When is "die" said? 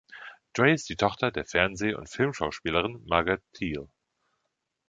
0.89-0.95